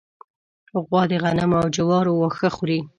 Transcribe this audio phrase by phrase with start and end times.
[0.85, 2.79] غوا د غنمو او جوارو واښه خوري.